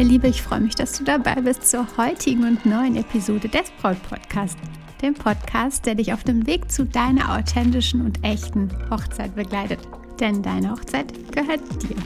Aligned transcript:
Meine 0.00 0.12
Liebe, 0.12 0.28
ich 0.28 0.40
freue 0.40 0.60
mich, 0.60 0.74
dass 0.74 0.96
du 0.96 1.04
dabei 1.04 1.34
bist 1.42 1.68
zur 1.68 1.86
heutigen 1.98 2.44
und 2.44 2.64
neuen 2.64 2.96
Episode 2.96 3.50
des 3.50 3.70
Braut 3.82 4.02
Podcast, 4.08 4.56
dem 5.02 5.12
Podcast, 5.12 5.84
der 5.84 5.94
dich 5.94 6.14
auf 6.14 6.24
dem 6.24 6.46
Weg 6.46 6.72
zu 6.72 6.86
deiner 6.86 7.36
authentischen 7.36 8.00
und 8.00 8.24
echten 8.24 8.70
Hochzeit 8.90 9.34
begleitet. 9.34 9.80
Denn 10.18 10.42
deine 10.42 10.70
Hochzeit 10.70 11.12
gehört 11.32 11.60
dir. 11.82 11.96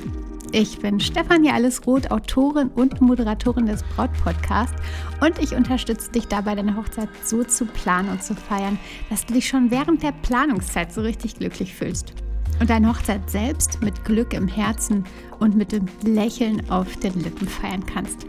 Ich 0.51 0.81
bin 0.81 0.99
Stefanie 0.99 1.53
Allesroth, 1.53 2.11
Autorin 2.11 2.71
und 2.71 3.01
Moderatorin 3.01 3.67
des 3.67 3.85
Braut 3.85 4.11
Podcasts 4.25 4.75
und 5.21 5.39
ich 5.39 5.55
unterstütze 5.55 6.11
dich 6.11 6.27
dabei, 6.27 6.57
deine 6.57 6.77
Hochzeit 6.77 7.11
so 7.23 7.45
zu 7.45 7.65
planen 7.65 8.09
und 8.09 8.25
zu 8.25 8.35
feiern, 8.35 8.77
dass 9.09 9.25
du 9.25 9.35
dich 9.35 9.47
schon 9.47 9.71
während 9.71 10.03
der 10.03 10.11
Planungszeit 10.11 10.93
so 10.93 11.03
richtig 11.03 11.37
glücklich 11.37 11.73
fühlst 11.73 12.24
und 12.61 12.71
deine 12.71 12.89
Hochzeit 12.89 13.31
selbst 13.31 13.83
mit 13.83 14.05
Glück 14.05 14.33
im 14.33 14.49
Herzen 14.49 15.05
und 15.39 15.57
mit 15.57 15.73
dem 15.73 15.87
Lächeln 16.03 16.69
auf 16.71 16.97
den 16.97 17.21
Lippen 17.21 17.49
feiern 17.49 17.85
kannst. 17.87 18.27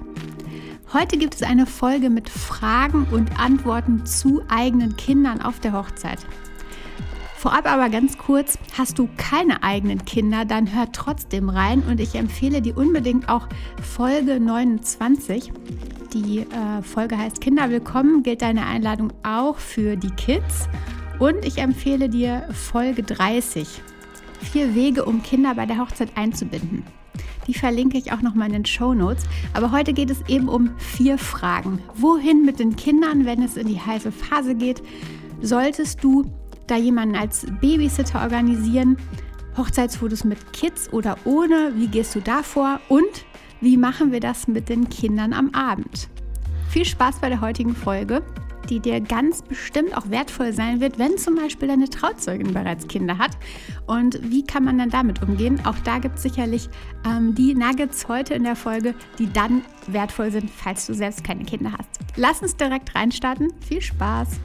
Heute 0.93 1.17
gibt 1.17 1.35
es 1.35 1.43
eine 1.43 1.65
Folge 1.65 2.09
mit 2.09 2.29
Fragen 2.29 3.05
und 3.11 3.39
Antworten 3.39 4.05
zu 4.05 4.41
eigenen 4.47 4.95
Kindern 4.95 5.41
auf 5.41 5.59
der 5.59 5.73
Hochzeit. 5.73 6.19
Vorab 7.35 7.69
aber 7.71 7.89
ganz 7.89 8.17
kurz, 8.17 8.57
hast 8.77 8.97
du 8.97 9.07
keine 9.17 9.61
eigenen 9.61 10.03
Kinder, 10.05 10.45
dann 10.45 10.73
hör 10.73 10.91
trotzdem 10.91 11.49
rein 11.49 11.83
und 11.83 11.99
ich 11.99 12.15
empfehle 12.15 12.61
dir 12.61 12.75
unbedingt 12.77 13.29
auch 13.29 13.47
Folge 13.83 14.39
29. 14.39 15.51
Die 16.13 16.39
äh, 16.39 16.81
Folge 16.81 17.17
heißt 17.17 17.41
Kinder 17.41 17.69
willkommen, 17.69 18.23
gilt 18.23 18.41
deine 18.41 18.65
Einladung 18.65 19.11
auch 19.23 19.57
für 19.57 19.95
die 19.95 20.11
Kids. 20.11 20.67
Und 21.19 21.45
ich 21.45 21.59
empfehle 21.59 22.09
dir 22.09 22.47
Folge 22.51 23.03
30. 23.03 23.67
Vier 24.41 24.75
Wege, 24.75 25.05
um 25.05 25.23
Kinder 25.23 25.55
bei 25.55 25.65
der 25.65 25.79
Hochzeit 25.79 26.09
einzubinden. 26.15 26.83
Die 27.47 27.53
verlinke 27.53 27.97
ich 27.97 28.11
auch 28.11 28.21
nochmal 28.21 28.47
in 28.47 28.53
den 28.53 28.65
Show 28.65 28.93
Notes. 28.93 29.25
Aber 29.53 29.71
heute 29.71 29.93
geht 29.93 30.09
es 30.09 30.21
eben 30.27 30.49
um 30.49 30.71
vier 30.77 31.17
Fragen. 31.17 31.79
Wohin 31.95 32.43
mit 32.43 32.59
den 32.59 32.75
Kindern, 32.75 33.25
wenn 33.25 33.41
es 33.41 33.57
in 33.57 33.67
die 33.67 33.79
heiße 33.79 34.11
Phase 34.11 34.55
geht? 34.55 34.81
Solltest 35.41 36.03
du 36.03 36.25
da 36.67 36.77
jemanden 36.77 37.15
als 37.15 37.45
Babysitter 37.61 38.21
organisieren? 38.21 38.97
Hochzeitsfotos 39.57 40.23
mit 40.23 40.53
Kids 40.53 40.91
oder 40.91 41.17
ohne? 41.25 41.73
Wie 41.75 41.87
gehst 41.87 42.15
du 42.15 42.19
da 42.19 42.43
vor? 42.43 42.79
Und 42.89 43.25
wie 43.61 43.77
machen 43.77 44.11
wir 44.11 44.19
das 44.19 44.47
mit 44.47 44.69
den 44.69 44.89
Kindern 44.89 45.33
am 45.33 45.51
Abend? 45.53 46.09
Viel 46.69 46.85
Spaß 46.85 47.19
bei 47.19 47.29
der 47.29 47.41
heutigen 47.41 47.75
Folge, 47.75 48.21
die 48.69 48.79
dir 48.79 49.01
ganz 49.01 49.41
bestimmt 49.41 49.95
auch 49.97 50.09
wertvoll 50.09 50.53
sein 50.53 50.79
wird, 50.79 50.99
wenn 50.99 51.17
zum 51.17 51.35
Beispiel 51.35 51.67
deine 51.67 51.89
Trauzeugin 51.89 52.53
bereits 52.53 52.87
Kinder 52.87 53.17
hat. 53.17 53.31
Und 53.85 54.19
wie 54.29 54.43
kann 54.43 54.63
man 54.63 54.77
dann 54.77 54.89
damit 54.89 55.21
umgehen? 55.21 55.59
Auch 55.65 55.77
da 55.83 55.99
gibt 55.99 56.17
es 56.17 56.23
sicherlich 56.23 56.69
ähm, 57.05 57.35
die 57.35 57.53
Nuggets 57.53 58.07
heute 58.07 58.33
in 58.33 58.43
der 58.43 58.55
Folge, 58.55 58.95
die 59.19 59.31
dann 59.31 59.61
wertvoll 59.87 60.31
sind, 60.31 60.49
falls 60.49 60.87
du 60.87 60.93
selbst 60.93 61.23
keine 61.23 61.43
Kinder 61.43 61.71
hast. 61.71 61.89
Lass 62.15 62.41
uns 62.41 62.55
direkt 62.55 62.95
reinstarten. 62.95 63.53
Viel 63.67 63.81
Spaß! 63.81 64.39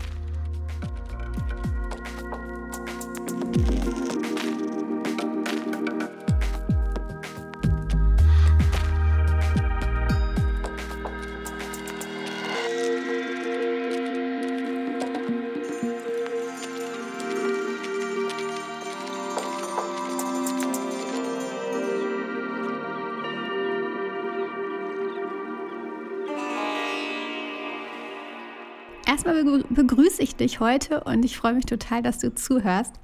Erstmal 29.23 29.65
begrüße 29.69 30.23
ich 30.23 30.37
dich 30.37 30.61
heute 30.61 31.05
und 31.05 31.27
ich 31.27 31.37
freue 31.37 31.53
mich 31.53 31.67
total, 31.67 32.03
dass 32.03 32.21
du 32.21 32.35
zuhörst. 32.35 32.95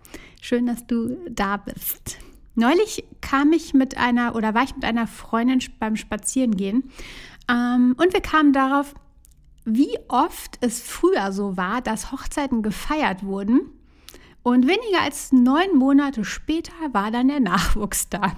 Schön, 0.41 0.65
dass 0.65 0.87
du 0.87 1.15
da 1.28 1.59
bist. 1.59 2.16
Neulich 2.54 3.04
kam 3.21 3.53
ich 3.53 3.75
mit 3.75 3.99
einer 3.99 4.34
oder 4.34 4.54
war 4.54 4.62
ich 4.62 4.75
mit 4.75 4.87
einer 4.87 5.06
Freundin 5.06 5.60
beim 5.78 5.94
Spazierengehen 5.94 6.91
ähm, 7.50 7.94
und 7.99 8.15
wir 8.15 8.22
kamen 8.22 8.54
darauf, 8.54 8.94
wie 9.66 9.99
oft 10.09 10.56
es 10.62 10.81
früher 10.81 11.32
so 11.32 11.59
war, 11.59 11.82
dass 11.82 12.12
Hochzeiten 12.12 12.62
gefeiert 12.62 13.22
wurden 13.22 13.69
und 14.43 14.66
weniger 14.66 15.03
als 15.03 15.33
neun 15.33 15.77
Monate 15.77 16.25
später 16.25 16.72
war 16.93 17.10
dann 17.10 17.28
der 17.28 17.41
Nachwuchs 17.41 18.09
da. 18.09 18.33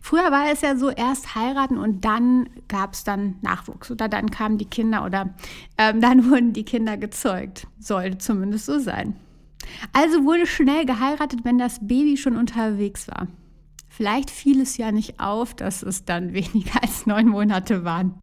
Früher 0.00 0.30
war 0.30 0.50
es 0.52 0.60
ja 0.60 0.76
so, 0.76 0.90
erst 0.90 1.34
heiraten 1.34 1.78
und 1.78 2.04
dann 2.04 2.48
gab 2.68 2.94
es 2.94 3.04
dann 3.04 3.36
Nachwuchs 3.42 3.90
oder 3.90 4.08
dann 4.08 4.30
kamen 4.30 4.58
die 4.58 4.64
Kinder 4.64 5.04
oder 5.04 5.34
ähm, 5.76 6.00
dann 6.00 6.30
wurden 6.30 6.52
die 6.52 6.64
Kinder 6.64 6.96
gezeugt. 6.96 7.66
Sollte 7.78 8.18
zumindest 8.18 8.66
so 8.66 8.78
sein. 8.78 9.16
Also 9.92 10.24
wurde 10.24 10.46
schnell 10.46 10.86
geheiratet, 10.86 11.40
wenn 11.44 11.58
das 11.58 11.86
Baby 11.86 12.16
schon 12.16 12.36
unterwegs 12.36 13.08
war. 13.08 13.26
Vielleicht 13.88 14.30
fiel 14.30 14.60
es 14.60 14.76
ja 14.76 14.92
nicht 14.92 15.20
auf, 15.20 15.54
dass 15.54 15.82
es 15.82 16.04
dann 16.04 16.32
weniger 16.32 16.82
als 16.82 17.06
neun 17.06 17.28
Monate 17.28 17.84
waren. 17.84 18.20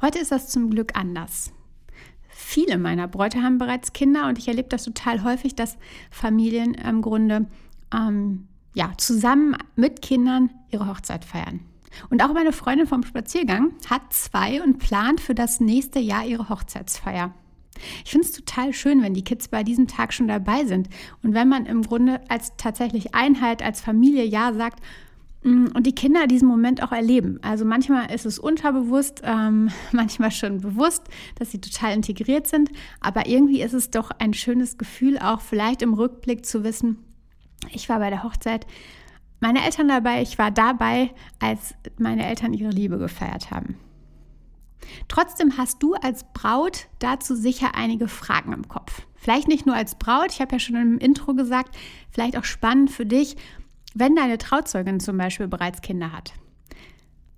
Heute 0.00 0.18
ist 0.18 0.32
das 0.32 0.48
zum 0.48 0.70
Glück 0.70 0.96
anders. 0.96 1.52
Viele 2.28 2.78
meiner 2.78 3.08
Bräute 3.08 3.42
haben 3.42 3.58
bereits 3.58 3.92
Kinder 3.92 4.28
und 4.28 4.38
ich 4.38 4.48
erlebe 4.48 4.68
das 4.68 4.84
total 4.84 5.24
häufig, 5.24 5.54
dass 5.54 5.76
Familien 6.10 6.74
im 6.74 7.02
Grunde 7.02 7.46
ähm, 7.92 8.48
ja, 8.78 8.92
zusammen 8.96 9.56
mit 9.74 10.02
Kindern 10.02 10.50
ihre 10.70 10.86
Hochzeit 10.86 11.24
feiern. 11.24 11.60
Und 12.10 12.22
auch 12.22 12.32
meine 12.32 12.52
Freundin 12.52 12.86
vom 12.86 13.02
Spaziergang 13.02 13.72
hat 13.90 14.12
zwei 14.12 14.62
und 14.62 14.78
plant 14.78 15.20
für 15.20 15.34
das 15.34 15.58
nächste 15.58 15.98
Jahr 15.98 16.24
ihre 16.24 16.48
Hochzeitsfeier. 16.48 17.34
Ich 18.04 18.12
finde 18.12 18.26
es 18.26 18.32
total 18.32 18.72
schön, 18.72 19.02
wenn 19.02 19.14
die 19.14 19.24
Kids 19.24 19.48
bei 19.48 19.64
diesem 19.64 19.88
Tag 19.88 20.12
schon 20.12 20.28
dabei 20.28 20.64
sind 20.64 20.88
und 21.24 21.34
wenn 21.34 21.48
man 21.48 21.66
im 21.66 21.82
Grunde 21.82 22.20
als 22.28 22.52
tatsächlich 22.56 23.16
Einheit, 23.16 23.62
als 23.62 23.80
Familie 23.80 24.24
Ja 24.24 24.52
sagt 24.52 24.80
mm, 25.42 25.66
und 25.74 25.84
die 25.84 25.94
Kinder 25.94 26.28
diesen 26.28 26.46
Moment 26.46 26.80
auch 26.80 26.92
erleben. 26.92 27.40
Also 27.42 27.64
manchmal 27.64 28.12
ist 28.12 28.26
es 28.26 28.38
unterbewusst, 28.38 29.22
ähm, 29.24 29.70
manchmal 29.92 30.30
schon 30.30 30.60
bewusst, 30.60 31.02
dass 31.36 31.50
sie 31.50 31.60
total 31.60 31.94
integriert 31.94 32.46
sind, 32.46 32.70
aber 33.00 33.26
irgendwie 33.26 33.60
ist 33.60 33.74
es 33.74 33.90
doch 33.90 34.12
ein 34.18 34.34
schönes 34.34 34.78
Gefühl, 34.78 35.18
auch 35.18 35.40
vielleicht 35.40 35.82
im 35.82 35.94
Rückblick 35.94 36.46
zu 36.46 36.62
wissen, 36.62 36.98
ich 37.70 37.88
war 37.88 37.98
bei 37.98 38.10
der 38.10 38.22
Hochzeit 38.22 38.66
meiner 39.40 39.64
Eltern 39.64 39.88
dabei, 39.88 40.22
ich 40.22 40.38
war 40.38 40.50
dabei, 40.50 41.10
als 41.38 41.74
meine 41.98 42.26
Eltern 42.26 42.54
ihre 42.54 42.70
Liebe 42.70 42.98
gefeiert 42.98 43.50
haben. 43.50 43.76
Trotzdem 45.08 45.56
hast 45.58 45.82
du 45.82 45.94
als 45.94 46.24
Braut 46.32 46.88
dazu 46.98 47.34
sicher 47.34 47.74
einige 47.74 48.08
Fragen 48.08 48.52
im 48.52 48.68
Kopf. 48.68 49.02
Vielleicht 49.16 49.48
nicht 49.48 49.66
nur 49.66 49.74
als 49.74 49.96
Braut, 49.96 50.32
ich 50.32 50.40
habe 50.40 50.52
ja 50.52 50.58
schon 50.58 50.76
im 50.76 50.98
Intro 50.98 51.34
gesagt, 51.34 51.76
vielleicht 52.10 52.36
auch 52.36 52.44
spannend 52.44 52.90
für 52.90 53.06
dich, 53.06 53.36
wenn 53.94 54.16
deine 54.16 54.38
Trauzeugin 54.38 55.00
zum 55.00 55.18
Beispiel 55.18 55.48
bereits 55.48 55.82
Kinder 55.82 56.12
hat. 56.12 56.32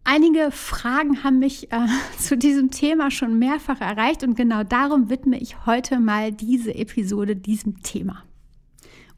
Einige 0.04 0.50
Fragen 0.50 1.22
haben 1.22 1.38
mich 1.38 1.72
äh, 1.72 1.86
zu 2.18 2.36
diesem 2.36 2.70
Thema 2.70 3.10
schon 3.10 3.38
mehrfach 3.38 3.80
erreicht 3.80 4.22
und 4.22 4.36
genau 4.36 4.64
darum 4.64 5.10
widme 5.10 5.38
ich 5.38 5.66
heute 5.66 6.00
mal 6.00 6.32
diese 6.32 6.74
Episode 6.74 7.36
diesem 7.36 7.82
Thema. 7.82 8.24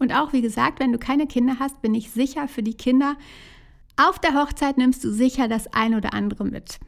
Und 0.03 0.13
auch, 0.13 0.33
wie 0.33 0.43
gesagt, 0.43 0.81
wenn 0.81 0.91
du 0.91 0.99
keine 0.99 1.29
Kinder 1.29 1.61
hast, 1.61 1.81
bin 1.81 1.95
ich 1.95 2.11
sicher 2.11 2.49
für 2.49 2.65
die 2.65 2.75
Kinder, 2.75 3.15
auf 3.97 4.19
der 4.19 4.35
Hochzeit 4.35 4.77
nimmst 4.77 5.05
du 5.05 5.13
sicher 5.13 5.47
das 5.47 5.73
ein 5.73 5.95
oder 5.95 6.13
andere 6.13 6.45
mit. 6.45 6.81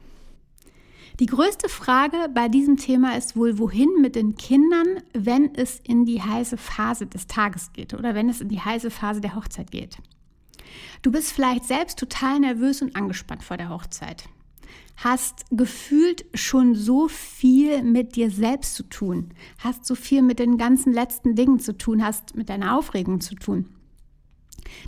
Die 1.21 1.25
größte 1.25 1.69
Frage 1.69 2.17
bei 2.33 2.49
diesem 2.49 2.75
Thema 2.75 3.15
ist 3.15 3.37
wohl, 3.37 3.57
wohin 3.57 4.01
mit 4.01 4.17
den 4.17 4.35
Kindern, 4.35 5.01
wenn 5.13 5.55
es 5.55 5.79
in 5.79 6.03
die 6.03 6.21
heiße 6.21 6.57
Phase 6.57 7.07
des 7.07 7.25
Tages 7.27 7.71
geht 7.71 7.93
oder 7.93 8.15
wenn 8.15 8.27
es 8.27 8.41
in 8.41 8.49
die 8.49 8.59
heiße 8.59 8.91
Phase 8.91 9.21
der 9.21 9.33
Hochzeit 9.33 9.71
geht. 9.71 9.95
Du 11.01 11.09
bist 11.09 11.31
vielleicht 11.31 11.63
selbst 11.63 11.97
total 11.97 12.41
nervös 12.41 12.81
und 12.81 12.97
angespannt 12.97 13.45
vor 13.45 13.55
der 13.55 13.69
Hochzeit 13.69 14.25
hast 14.97 15.45
gefühlt 15.51 16.25
schon 16.33 16.75
so 16.75 17.07
viel 17.07 17.83
mit 17.83 18.15
dir 18.15 18.31
selbst 18.31 18.75
zu 18.75 18.83
tun, 18.83 19.33
hast 19.59 19.85
so 19.85 19.95
viel 19.95 20.21
mit 20.21 20.39
den 20.39 20.57
ganzen 20.57 20.93
letzten 20.93 21.35
Dingen 21.35 21.59
zu 21.59 21.77
tun, 21.77 22.03
hast 22.03 22.35
mit 22.35 22.49
deiner 22.49 22.77
Aufregung 22.77 23.19
zu 23.21 23.35
tun. 23.35 23.69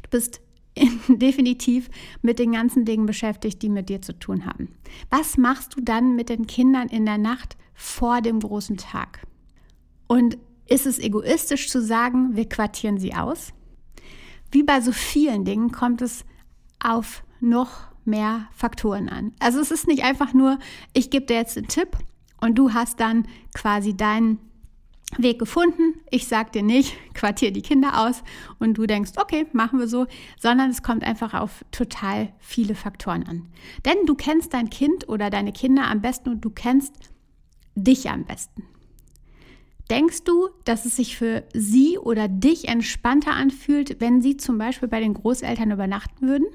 Du 0.04 0.10
bist 0.10 0.42
definitiv 1.08 1.90
mit 2.22 2.40
den 2.40 2.54
ganzen 2.54 2.86
Dingen 2.86 3.06
beschäftigt, 3.06 3.62
die 3.62 3.70
mit 3.70 3.90
dir 3.90 4.02
zu 4.02 4.18
tun 4.18 4.46
haben. 4.46 4.70
Was 5.10 5.38
machst 5.38 5.76
du 5.76 5.82
dann 5.82 6.16
mit 6.16 6.30
den 6.30 6.48
Kindern 6.48 6.88
in 6.88 7.06
der 7.06 7.18
Nacht 7.18 7.58
vor 7.74 8.22
dem 8.22 8.40
großen 8.40 8.78
Tag? 8.78 9.22
Und 10.08 10.38
ist 10.68 10.86
es 10.86 11.00
egoistisch 11.00 11.70
zu 11.70 11.82
sagen, 11.82 12.36
wir 12.36 12.48
quartieren 12.48 12.98
sie 12.98 13.14
aus? 13.14 13.54
Wie 14.52 14.64
bei 14.64 14.82
so 14.82 14.92
vielen 14.92 15.46
Dingen 15.46 15.72
kommt 15.72 16.02
es 16.02 16.26
auf 16.80 17.24
noch 17.40 17.88
mehr 18.08 18.48
Faktoren 18.56 19.10
an. 19.10 19.34
Also 19.40 19.60
es 19.60 19.72
ist 19.72 19.88
nicht 19.88 20.04
einfach 20.04 20.34
nur, 20.34 20.60
ich 20.94 21.10
gebe 21.10 21.26
dir 21.26 21.36
jetzt 21.36 21.58
einen 21.58 21.68
Tipp 21.68 21.98
und 22.42 22.58
du 22.58 22.74
hast 22.74 23.00
dann 23.00 23.28
quasi 23.54 23.96
deinen 23.96 24.40
Weg 25.18 25.40
gefunden. 25.40 25.96
Ich 26.12 26.28
sag 26.28 26.52
dir 26.52 26.64
nicht, 26.64 26.94
quartier 27.14 27.52
die 27.52 27.62
Kinder 27.62 28.06
aus 28.06 28.24
und 28.60 28.78
du 28.78 28.86
denkst, 28.86 29.12
okay, 29.18 29.46
machen 29.54 29.80
wir 29.80 29.88
so, 29.88 30.06
sondern 30.40 30.70
es 30.70 30.84
kommt 30.84 31.04
einfach 31.04 31.34
auf 31.34 31.64
total 31.72 32.34
viele 32.40 32.76
Faktoren 32.76 33.24
an. 33.24 33.48
Denn 33.86 34.06
du 34.06 34.16
kennst 34.16 34.54
dein 34.54 34.70
Kind 34.70 35.08
oder 35.08 35.30
deine 35.30 35.54
Kinder 35.54 35.88
am 35.88 36.02
besten 36.02 36.30
und 36.30 36.42
du 36.42 36.50
kennst 36.50 36.94
dich 37.76 38.10
am 38.10 38.26
besten. 38.26 38.64
Denkst 39.90 40.26
du, 40.26 40.50
dass 40.66 40.86
es 40.86 40.98
sich 40.98 41.16
für 41.16 41.46
sie 41.54 41.98
oder 41.98 42.28
dich 42.28 42.68
entspannter 42.68 43.32
anfühlt, 43.32 44.02
wenn 44.02 44.22
sie 44.22 44.36
zum 44.36 44.58
Beispiel 44.58 44.90
bei 44.90 45.00
den 45.00 45.14
Großeltern 45.14 45.72
übernachten 45.72 46.28
würden? 46.28 46.48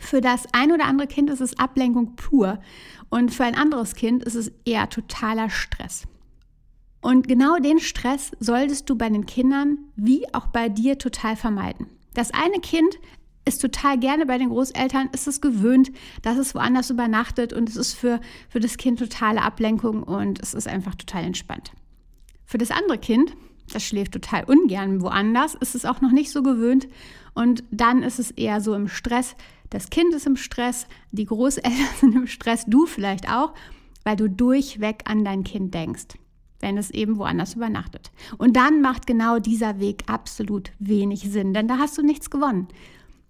Für 0.00 0.20
das 0.20 0.46
ein 0.52 0.72
oder 0.72 0.84
andere 0.84 1.08
Kind 1.08 1.30
ist 1.30 1.40
es 1.40 1.58
Ablenkung 1.58 2.16
pur 2.16 2.60
und 3.08 3.32
für 3.32 3.44
ein 3.44 3.54
anderes 3.54 3.94
Kind 3.94 4.22
ist 4.24 4.34
es 4.34 4.52
eher 4.64 4.88
totaler 4.88 5.50
Stress. 5.50 6.04
Und 7.00 7.28
genau 7.28 7.58
den 7.58 7.78
Stress 7.78 8.32
solltest 8.40 8.90
du 8.90 8.96
bei 8.96 9.08
den 9.08 9.26
Kindern 9.26 9.78
wie 9.94 10.32
auch 10.34 10.48
bei 10.48 10.68
dir 10.68 10.98
total 10.98 11.36
vermeiden. 11.36 11.86
Das 12.14 12.32
eine 12.32 12.60
Kind 12.60 12.98
ist 13.44 13.62
total 13.62 13.98
gerne 13.98 14.26
bei 14.26 14.38
den 14.38 14.48
Großeltern, 14.48 15.10
ist 15.12 15.28
es 15.28 15.40
gewöhnt, 15.40 15.92
dass 16.22 16.36
es 16.36 16.54
woanders 16.54 16.90
übernachtet 16.90 17.52
und 17.52 17.68
es 17.68 17.76
ist 17.76 17.94
für, 17.94 18.20
für 18.48 18.60
das 18.60 18.76
Kind 18.76 18.98
totale 18.98 19.40
Ablenkung 19.40 20.02
und 20.02 20.42
es 20.42 20.52
ist 20.52 20.66
einfach 20.66 20.96
total 20.96 21.24
entspannt. 21.24 21.70
Für 22.44 22.58
das 22.58 22.70
andere 22.70 22.98
Kind, 22.98 23.34
das 23.72 23.84
schläft 23.84 24.12
total 24.12 24.44
ungern 24.44 25.00
woanders, 25.00 25.54
ist 25.54 25.74
es 25.74 25.84
auch 25.84 26.00
noch 26.00 26.10
nicht 26.12 26.30
so 26.30 26.42
gewöhnt 26.42 26.88
und 27.34 27.62
dann 27.70 28.02
ist 28.02 28.18
es 28.18 28.32
eher 28.32 28.60
so 28.60 28.74
im 28.74 28.88
Stress. 28.88 29.36
Das 29.70 29.90
Kind 29.90 30.14
ist 30.14 30.26
im 30.26 30.36
Stress, 30.36 30.86
die 31.12 31.24
Großeltern 31.24 31.88
sind 32.00 32.14
im 32.14 32.26
Stress, 32.26 32.64
du 32.66 32.86
vielleicht 32.86 33.28
auch, 33.28 33.54
weil 34.04 34.16
du 34.16 34.28
durchweg 34.28 35.02
an 35.06 35.24
dein 35.24 35.44
Kind 35.44 35.74
denkst 35.74 36.16
wenn 36.60 36.78
es 36.78 36.90
eben 36.90 37.18
woanders 37.18 37.54
übernachtet. 37.54 38.10
Und 38.38 38.56
dann 38.56 38.80
macht 38.80 39.06
genau 39.06 39.38
dieser 39.38 39.78
Weg 39.78 40.04
absolut 40.06 40.72
wenig 40.78 41.30
Sinn, 41.30 41.54
denn 41.54 41.68
da 41.68 41.78
hast 41.78 41.98
du 41.98 42.02
nichts 42.02 42.30
gewonnen. 42.30 42.68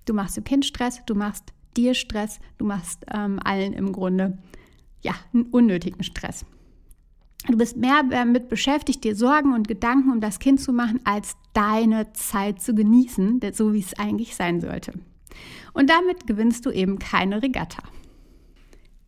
Du 0.05 0.15
machst 0.15 0.37
dem 0.37 0.45
Kind 0.45 0.65
Stress, 0.65 1.03
du 1.07 1.15
machst 1.15 1.53
dir 1.77 1.95
Stress, 1.95 2.39
du 2.59 2.65
machst 2.65 3.05
ähm, 3.13 3.41
allen 3.43 3.73
im 3.73 3.93
Grunde 3.93 4.39
ja, 5.03 5.15
einen 5.33 5.47
unnötigen 5.47 6.03
Stress. 6.03 6.45
Du 7.49 7.57
bist 7.57 7.77
mehr 7.77 8.03
damit 8.09 8.49
beschäftigt, 8.49 9.05
dir 9.05 9.15
Sorgen 9.15 9.53
und 9.53 9.69
Gedanken 9.69 10.11
um 10.11 10.21
das 10.21 10.39
Kind 10.39 10.61
zu 10.61 10.73
machen, 10.73 11.01
als 11.05 11.37
deine 11.53 12.13
Zeit 12.13 12.61
zu 12.61 12.75
genießen, 12.75 13.41
so 13.53 13.73
wie 13.73 13.81
es 13.81 13.99
eigentlich 13.99 14.35
sein 14.35 14.61
sollte. 14.61 14.93
Und 15.73 15.91
damit 15.91 16.27
gewinnst 16.27 16.67
du 16.67 16.71
eben 16.71 16.99
keine 16.99 17.43
Regatta. 17.43 17.83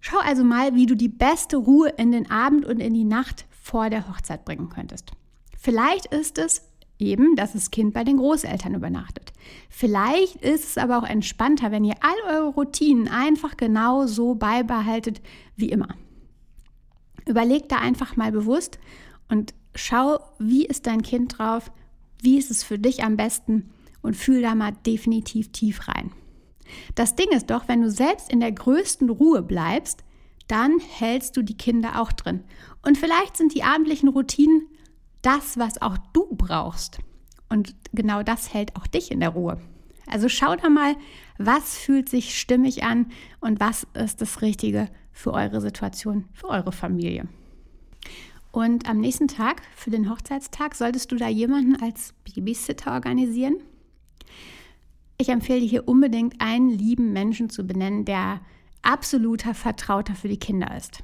Schau 0.00 0.18
also 0.18 0.44
mal, 0.44 0.74
wie 0.74 0.86
du 0.86 0.94
die 0.94 1.08
beste 1.08 1.56
Ruhe 1.56 1.88
in 1.96 2.12
den 2.12 2.30
Abend 2.30 2.64
und 2.64 2.80
in 2.80 2.94
die 2.94 3.04
Nacht 3.04 3.46
vor 3.50 3.90
der 3.90 4.08
Hochzeit 4.08 4.44
bringen 4.44 4.68
könntest. 4.68 5.10
Vielleicht 5.58 6.06
ist 6.06 6.38
es 6.38 6.62
eben, 6.98 7.36
dass 7.36 7.52
das 7.52 7.70
Kind 7.70 7.94
bei 7.94 8.04
den 8.04 8.16
Großeltern 8.16 8.74
übernachtet. 8.74 9.32
Vielleicht 9.68 10.36
ist 10.36 10.64
es 10.64 10.78
aber 10.78 10.98
auch 10.98 11.04
entspannter, 11.04 11.70
wenn 11.70 11.84
ihr 11.84 11.96
all 12.00 12.36
eure 12.36 12.48
Routinen 12.48 13.08
einfach 13.08 13.56
genau 13.56 14.06
so 14.06 14.34
beibehaltet 14.34 15.20
wie 15.56 15.70
immer. 15.70 15.88
Überleg 17.26 17.68
da 17.68 17.76
einfach 17.76 18.16
mal 18.16 18.32
bewusst 18.32 18.78
und 19.28 19.54
schau, 19.74 20.18
wie 20.38 20.64
ist 20.64 20.86
dein 20.86 21.02
Kind 21.02 21.38
drauf, 21.38 21.70
wie 22.20 22.38
ist 22.38 22.50
es 22.50 22.64
für 22.64 22.78
dich 22.78 23.04
am 23.04 23.16
besten 23.16 23.70
und 24.02 24.16
fühl 24.16 24.42
da 24.42 24.54
mal 24.54 24.72
definitiv 24.86 25.52
tief 25.52 25.88
rein. 25.88 26.12
Das 26.94 27.16
Ding 27.16 27.28
ist 27.30 27.50
doch, 27.50 27.68
wenn 27.68 27.82
du 27.82 27.90
selbst 27.90 28.30
in 28.30 28.40
der 28.40 28.52
größten 28.52 29.10
Ruhe 29.10 29.42
bleibst, 29.42 30.04
dann 30.46 30.78
hältst 30.80 31.36
du 31.36 31.42
die 31.42 31.56
Kinder 31.56 32.00
auch 32.00 32.12
drin. 32.12 32.44
Und 32.82 32.98
vielleicht 32.98 33.36
sind 33.36 33.54
die 33.54 33.62
abendlichen 33.62 34.08
Routinen 34.08 34.66
das, 35.22 35.58
was 35.58 35.80
auch 35.82 35.98
du 36.12 36.26
brauchst. 36.32 36.98
Und 37.48 37.74
genau 37.92 38.22
das 38.22 38.52
hält 38.52 38.76
auch 38.76 38.86
dich 38.86 39.10
in 39.10 39.20
der 39.20 39.30
Ruhe. 39.30 39.60
Also 40.06 40.28
schau 40.28 40.56
da 40.56 40.68
mal, 40.68 40.96
was 41.38 41.76
fühlt 41.76 42.08
sich 42.08 42.38
stimmig 42.38 42.82
an 42.82 43.10
und 43.40 43.60
was 43.60 43.86
ist 43.94 44.20
das 44.20 44.42
Richtige 44.42 44.88
für 45.12 45.32
eure 45.32 45.60
Situation, 45.60 46.24
für 46.32 46.48
eure 46.48 46.72
Familie. 46.72 47.28
Und 48.50 48.88
am 48.88 48.98
nächsten 48.98 49.28
Tag, 49.28 49.62
für 49.76 49.90
den 49.90 50.10
Hochzeitstag, 50.10 50.74
solltest 50.74 51.12
du 51.12 51.16
da 51.16 51.28
jemanden 51.28 51.76
als 51.82 52.14
Babysitter 52.24 52.92
organisieren. 52.92 53.56
Ich 55.18 55.28
empfehle 55.28 55.60
dir 55.60 55.68
hier 55.68 55.88
unbedingt 55.88 56.40
einen 56.40 56.70
lieben 56.70 57.12
Menschen 57.12 57.50
zu 57.50 57.66
benennen, 57.66 58.04
der 58.04 58.40
absoluter 58.82 59.54
Vertrauter 59.54 60.14
für 60.14 60.28
die 60.28 60.38
Kinder 60.38 60.76
ist. 60.76 61.02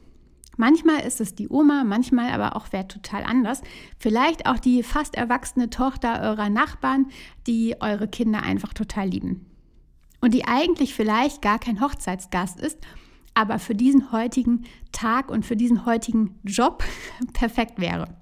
Manchmal 0.57 1.01
ist 1.01 1.21
es 1.21 1.35
die 1.35 1.49
Oma, 1.49 1.83
manchmal 1.85 2.31
aber 2.31 2.57
auch 2.57 2.69
wer 2.71 2.87
total 2.87 3.25
anders. 3.25 3.63
Vielleicht 3.99 4.47
auch 4.47 4.59
die 4.59 4.83
fast 4.83 5.17
erwachsene 5.17 5.69
Tochter 5.69 6.23
eurer 6.23 6.49
Nachbarn, 6.49 7.07
die 7.47 7.77
eure 7.81 8.07
Kinder 8.07 8.43
einfach 8.43 8.73
total 8.73 9.09
lieben. 9.09 9.47
Und 10.21 10.33
die 10.33 10.47
eigentlich 10.47 10.95
vielleicht 10.95 11.43
gar 11.43 11.59
kein 11.59 11.81
Hochzeitsgast 11.81 12.61
ist, 12.61 12.79
aber 13.35 13.59
für 13.59 13.75
diesen 13.75 14.13
heutigen 14.13 14.65
Tag 14.93 15.31
und 15.31 15.45
für 15.45 15.57
diesen 15.57 15.87
heutigen 15.87 16.39
Job 16.45 16.85
perfekt 17.33 17.81
wäre. 17.81 18.17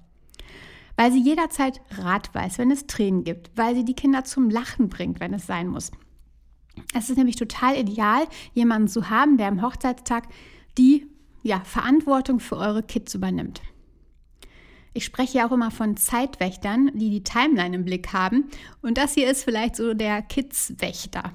Weil 0.95 1.11
sie 1.11 1.21
jederzeit 1.21 1.81
Rat 1.97 2.33
weiß, 2.33 2.57
wenn 2.59 2.71
es 2.71 2.87
Tränen 2.87 3.23
gibt, 3.23 3.51
weil 3.55 3.75
sie 3.75 3.85
die 3.85 3.95
Kinder 3.95 4.23
zum 4.23 4.49
Lachen 4.49 4.89
bringt, 4.89 5.19
wenn 5.19 5.33
es 5.33 5.47
sein 5.47 5.67
muss. 5.67 5.91
Es 6.93 7.09
ist 7.09 7.17
nämlich 7.17 7.35
total 7.35 7.77
ideal, 7.77 8.27
jemanden 8.53 8.87
zu 8.87 9.09
haben, 9.09 9.37
der 9.37 9.47
am 9.47 9.61
Hochzeitstag 9.61 10.27
die 10.77 11.07
ja, 11.43 11.61
Verantwortung 11.65 12.39
für 12.39 12.57
eure 12.57 12.83
Kids 12.83 13.13
übernimmt. 13.13 13.61
Ich 14.93 15.05
spreche 15.05 15.39
ja 15.39 15.47
auch 15.47 15.51
immer 15.51 15.71
von 15.71 15.97
Zeitwächtern, 15.97 16.91
die 16.93 17.09
die 17.09 17.23
Timeline 17.23 17.75
im 17.75 17.85
Blick 17.85 18.13
haben. 18.13 18.49
Und 18.81 18.97
das 18.97 19.15
hier 19.15 19.29
ist 19.29 19.43
vielleicht 19.43 19.75
so 19.75 19.93
der 19.93 20.21
Kidswächter. 20.21 21.31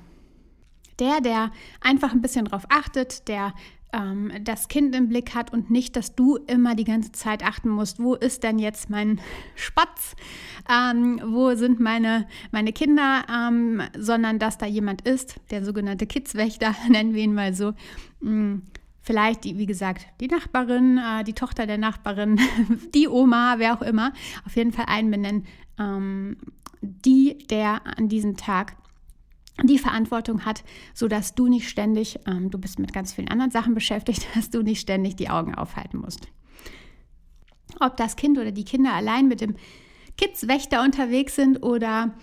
Der, 1.01 1.21
der 1.21 1.51
einfach 1.81 2.13
ein 2.13 2.23
bisschen 2.23 2.45
drauf 2.45 2.65
achtet, 2.69 3.29
der 3.29 3.53
ähm, 3.93 4.33
das 4.43 4.69
Kind 4.69 4.95
im 4.95 5.09
Blick 5.09 5.35
hat 5.35 5.53
und 5.53 5.71
nicht, 5.71 5.97
dass 5.97 6.15
du 6.15 6.37
immer 6.37 6.75
die 6.75 6.85
ganze 6.85 7.13
Zeit 7.13 7.45
achten 7.45 7.69
musst, 7.69 7.99
wo 7.99 8.15
ist 8.15 8.43
denn 8.43 8.59
jetzt 8.59 8.91
mein 8.91 9.21
Spatz, 9.55 10.15
ähm, 10.69 11.21
wo 11.25 11.55
sind 11.55 11.81
meine, 11.81 12.27
meine 12.51 12.73
Kinder, 12.73 13.25
ähm, 13.31 13.83
sondern 13.97 14.39
dass 14.39 14.59
da 14.59 14.67
jemand 14.67 15.03
ist, 15.03 15.41
der 15.51 15.65
sogenannte 15.65 16.07
Kidswächter, 16.07 16.75
nennen 16.89 17.15
wir 17.15 17.23
ihn 17.23 17.35
mal 17.35 17.55
so. 17.55 17.73
Mm, 18.21 18.59
vielleicht, 19.01 19.45
die, 19.45 19.57
wie 19.59 19.67
gesagt, 19.67 20.07
die 20.21 20.29
Nachbarin, 20.29 20.99
äh, 20.99 21.25
die 21.25 21.35
Tochter 21.35 21.67
der 21.67 21.79
Nachbarin, 21.79 22.41
die 22.95 23.09
Oma, 23.09 23.55
wer 23.59 23.75
auch 23.75 23.83
immer, 23.83 24.13
auf 24.45 24.57
jeden 24.57 24.73
Fall 24.73 24.87
einen 24.89 25.11
benennen, 25.11 25.47
ähm, 25.79 26.37
die, 26.81 27.39
der 27.51 27.81
an 27.99 28.09
diesem 28.09 28.37
Tag 28.37 28.77
die 29.65 29.79
Verantwortung 29.79 30.45
hat, 30.45 30.63
sodass 30.95 31.35
du 31.35 31.49
nicht 31.49 31.69
ständig, 31.69 32.19
ähm, 32.27 32.51
du 32.51 32.59
bist 32.59 32.79
mit 32.79 32.93
ganz 32.93 33.13
vielen 33.13 33.29
anderen 33.29 33.51
Sachen 33.51 33.75
beschäftigt, 33.75 34.27
dass 34.35 34.51
du 34.51 34.63
nicht 34.63 34.81
ständig 34.81 35.17
die 35.17 35.31
Augen 35.31 35.55
aufhalten 35.55 35.99
musst. 35.99 36.29
Ob 37.81 37.97
das 37.97 38.17
Kind 38.17 38.39
oder 38.39 38.53
die 38.53 38.65
Kinder 38.65 38.93
allein 38.93 39.29
mit 39.29 39.41
dem 39.41 39.57
Kidswächter 40.17 40.83
unterwegs 40.83 41.37
sind 41.37 41.63
oder 41.63 42.15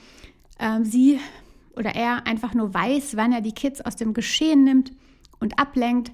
ähm, 0.60 0.84
sie 0.84 1.20
oder 1.76 1.96
er 1.96 2.26
einfach 2.26 2.54
nur 2.54 2.74
weiß, 2.74 3.16
wann 3.18 3.32
er 3.32 3.42
die 3.42 3.52
Kids 3.52 3.82
aus 3.82 3.96
dem 3.96 4.14
Geschehen 4.14 4.64
nimmt 4.64 4.92
und 5.40 5.60
ablenkt, 5.60 6.12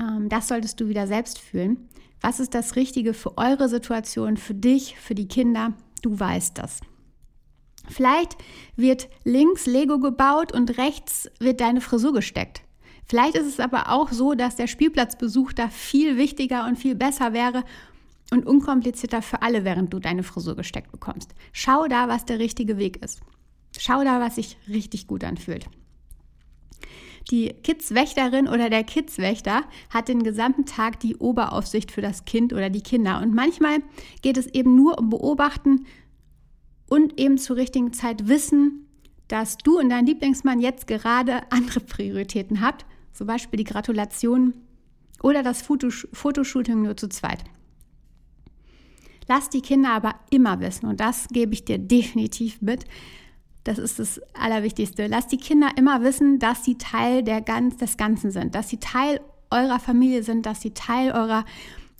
ähm, 0.00 0.28
das 0.28 0.48
solltest 0.48 0.80
du 0.80 0.88
wieder 0.88 1.06
selbst 1.06 1.38
fühlen. 1.38 1.88
Was 2.20 2.40
ist 2.40 2.54
das 2.54 2.76
Richtige 2.76 3.14
für 3.14 3.36
eure 3.36 3.68
Situation, 3.68 4.36
für 4.36 4.54
dich, 4.54 4.96
für 4.98 5.14
die 5.14 5.28
Kinder? 5.28 5.74
Du 6.02 6.18
weißt 6.18 6.58
das. 6.58 6.80
Vielleicht 7.88 8.36
wird 8.76 9.08
links 9.24 9.66
Lego 9.66 9.98
gebaut 9.98 10.52
und 10.52 10.78
rechts 10.78 11.30
wird 11.38 11.60
deine 11.60 11.80
Frisur 11.80 12.12
gesteckt. 12.12 12.62
Vielleicht 13.06 13.36
ist 13.36 13.46
es 13.46 13.60
aber 13.60 13.90
auch 13.92 14.10
so, 14.10 14.34
dass 14.34 14.56
der 14.56 14.66
Spielplatzbesuch 14.66 15.52
da 15.52 15.68
viel 15.68 16.16
wichtiger 16.16 16.66
und 16.66 16.76
viel 16.76 16.96
besser 16.96 17.32
wäre 17.32 17.64
und 18.32 18.46
unkomplizierter 18.46 19.22
für 19.22 19.42
alle, 19.42 19.64
während 19.64 19.92
du 19.92 20.00
deine 20.00 20.24
Frisur 20.24 20.56
gesteckt 20.56 20.90
bekommst. 20.90 21.34
Schau 21.52 21.86
da, 21.86 22.08
was 22.08 22.24
der 22.24 22.40
richtige 22.40 22.78
Weg 22.78 23.02
ist. 23.04 23.20
Schau 23.78 24.02
da, 24.02 24.20
was 24.20 24.34
sich 24.34 24.56
richtig 24.68 25.06
gut 25.06 25.22
anfühlt. 25.22 25.66
Die 27.30 27.48
Kidswächterin 27.62 28.46
oder 28.48 28.70
der 28.70 28.84
Kidswächter 28.84 29.62
hat 29.90 30.08
den 30.08 30.22
gesamten 30.22 30.64
Tag 30.64 31.00
die 31.00 31.16
Oberaufsicht 31.16 31.90
für 31.90 32.00
das 32.00 32.24
Kind 32.24 32.52
oder 32.52 32.70
die 32.70 32.82
Kinder. 32.82 33.20
Und 33.20 33.34
manchmal 33.34 33.78
geht 34.22 34.36
es 34.36 34.46
eben 34.46 34.76
nur 34.76 34.98
um 34.98 35.10
Beobachten, 35.10 35.86
und 36.88 37.18
eben 37.18 37.38
zur 37.38 37.56
richtigen 37.56 37.92
Zeit 37.92 38.28
wissen, 38.28 38.86
dass 39.28 39.58
du 39.58 39.78
und 39.78 39.88
dein 39.88 40.06
Lieblingsmann 40.06 40.60
jetzt 40.60 40.86
gerade 40.86 41.50
andere 41.50 41.80
Prioritäten 41.80 42.60
habt, 42.60 42.86
zum 43.12 43.26
Beispiel 43.26 43.58
die 43.58 43.64
Gratulation 43.64 44.54
oder 45.22 45.42
das 45.42 45.62
Fotosh 45.62 46.06
Fotoshooting 46.12 46.82
nur 46.82 46.96
zu 46.96 47.08
zweit. 47.08 47.42
Lass 49.28 49.48
die 49.48 49.62
Kinder 49.62 49.90
aber 49.90 50.14
immer 50.30 50.60
wissen, 50.60 50.86
und 50.86 51.00
das 51.00 51.26
gebe 51.28 51.54
ich 51.54 51.64
dir 51.64 51.78
definitiv 51.78 52.62
mit, 52.62 52.84
das 53.64 53.78
ist 53.78 53.98
das 53.98 54.20
Allerwichtigste. 54.34 55.08
Lass 55.08 55.26
die 55.26 55.38
Kinder 55.38 55.70
immer 55.76 56.04
wissen, 56.04 56.38
dass 56.38 56.64
sie 56.64 56.78
Teil 56.78 57.24
der 57.24 57.40
ganz, 57.40 57.76
des 57.76 57.96
Ganzen 57.96 58.30
sind, 58.30 58.54
dass 58.54 58.68
sie 58.68 58.78
Teil 58.78 59.20
eurer 59.50 59.80
Familie 59.80 60.22
sind, 60.22 60.46
dass 60.46 60.60
sie 60.60 60.70
Teil 60.70 61.10
eurer 61.10 61.44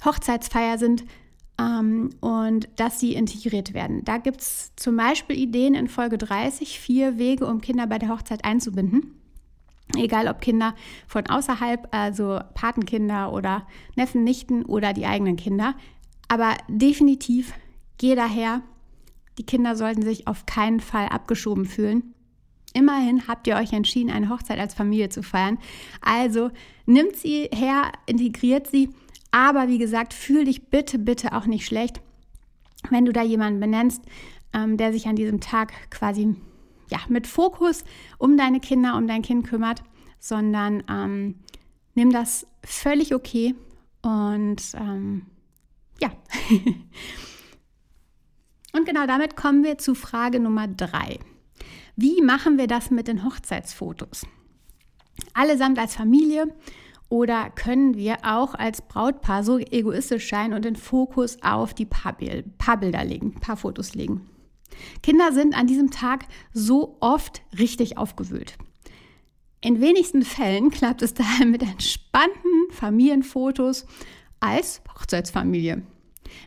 Hochzeitsfeier 0.04 0.78
sind, 0.78 1.04
ähm, 1.58 2.10
und 2.20 2.68
dass 2.76 3.00
sie 3.00 3.14
integriert 3.14 3.74
werden. 3.74 4.04
Da 4.04 4.18
gibt 4.18 4.40
es 4.40 4.72
zum 4.76 4.96
Beispiel 4.96 5.36
Ideen 5.36 5.74
in 5.74 5.88
Folge 5.88 6.18
30, 6.18 6.78
vier 6.78 7.18
Wege, 7.18 7.46
um 7.46 7.60
Kinder 7.60 7.86
bei 7.86 7.98
der 7.98 8.10
Hochzeit 8.10 8.44
einzubinden. 8.44 9.12
Egal 9.96 10.26
ob 10.28 10.40
Kinder 10.40 10.74
von 11.06 11.26
außerhalb, 11.26 11.88
also 11.94 12.40
Patenkinder 12.54 13.32
oder 13.32 13.66
Neffen, 13.94 14.24
Nichten 14.24 14.64
oder 14.64 14.92
die 14.92 15.06
eigenen 15.06 15.36
Kinder. 15.36 15.74
Aber 16.28 16.56
definitiv 16.68 17.54
geh 17.98 18.14
daher. 18.14 18.62
Die 19.38 19.46
Kinder 19.46 19.76
sollten 19.76 20.02
sich 20.02 20.26
auf 20.26 20.44
keinen 20.46 20.80
Fall 20.80 21.08
abgeschoben 21.08 21.66
fühlen. 21.66 22.14
Immerhin 22.72 23.26
habt 23.28 23.46
ihr 23.46 23.56
euch 23.56 23.72
entschieden, 23.72 24.10
eine 24.10 24.28
Hochzeit 24.28 24.58
als 24.58 24.74
Familie 24.74 25.08
zu 25.08 25.22
feiern. 25.22 25.58
Also 26.02 26.50
nimmt 26.84 27.16
sie 27.16 27.48
her, 27.52 27.92
integriert 28.06 28.66
sie. 28.66 28.90
Aber 29.36 29.68
wie 29.68 29.76
gesagt, 29.76 30.14
fühl 30.14 30.46
dich 30.46 30.70
bitte, 30.70 30.98
bitte 30.98 31.34
auch 31.34 31.44
nicht 31.44 31.66
schlecht, 31.66 32.00
wenn 32.88 33.04
du 33.04 33.12
da 33.12 33.22
jemanden 33.22 33.60
benennst, 33.60 34.00
ähm, 34.54 34.78
der 34.78 34.94
sich 34.94 35.08
an 35.08 35.16
diesem 35.16 35.42
Tag 35.42 35.74
quasi 35.90 36.34
ja, 36.90 37.00
mit 37.10 37.26
Fokus 37.26 37.84
um 38.16 38.38
deine 38.38 38.60
Kinder, 38.60 38.96
um 38.96 39.06
dein 39.06 39.20
Kind 39.20 39.46
kümmert, 39.46 39.82
sondern 40.18 40.82
ähm, 40.88 41.34
nimm 41.94 42.12
das 42.12 42.46
völlig 42.64 43.14
okay 43.14 43.54
und 44.00 44.62
ähm, 44.72 45.26
ja. 46.00 46.08
und 48.72 48.86
genau 48.86 49.06
damit 49.06 49.36
kommen 49.36 49.64
wir 49.64 49.76
zu 49.76 49.94
Frage 49.94 50.40
Nummer 50.40 50.66
drei. 50.66 51.18
Wie 51.94 52.22
machen 52.22 52.56
wir 52.56 52.68
das 52.68 52.90
mit 52.90 53.06
den 53.06 53.22
Hochzeitsfotos? 53.22 54.26
Allesamt 55.34 55.78
als 55.78 55.94
Familie 55.94 56.54
oder 57.08 57.50
können 57.50 57.96
wir 57.96 58.18
auch 58.22 58.54
als 58.54 58.82
Brautpaar 58.82 59.44
so 59.44 59.58
egoistisch 59.58 60.28
sein 60.28 60.52
und 60.52 60.64
den 60.64 60.76
Fokus 60.76 61.38
auf 61.42 61.72
die 61.72 61.86
paar, 61.86 62.16
Bilder 62.16 63.04
legen, 63.04 63.34
paar 63.34 63.56
Fotos 63.56 63.94
legen? 63.94 64.28
Kinder 65.02 65.32
sind 65.32 65.56
an 65.56 65.66
diesem 65.66 65.90
Tag 65.90 66.26
so 66.52 66.96
oft 67.00 67.42
richtig 67.58 67.96
aufgewühlt. 67.96 68.58
In 69.60 69.80
wenigsten 69.80 70.22
Fällen 70.22 70.70
klappt 70.70 71.02
es 71.02 71.14
daher 71.14 71.46
mit 71.46 71.62
entspannten 71.62 72.70
Familienfotos 72.70 73.86
als 74.40 74.82
Hochzeitsfamilie. 74.94 75.82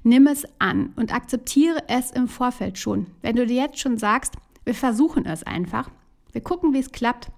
Nimm 0.03 0.27
es 0.27 0.43
an 0.59 0.93
und 0.97 1.13
akzeptiere 1.13 1.83
es 1.87 2.11
im 2.11 2.27
Vorfeld 2.27 2.77
schon. 2.77 3.07
Wenn 3.21 3.35
du 3.35 3.45
dir 3.45 3.63
jetzt 3.63 3.79
schon 3.79 3.97
sagst, 3.97 4.35
wir 4.65 4.75
versuchen 4.75 5.25
es 5.25 5.43
einfach, 5.43 5.89
wir 6.31 6.41
gucken, 6.41 6.73
wie 6.73 6.79
es 6.79 6.91
klappt, 6.91 7.29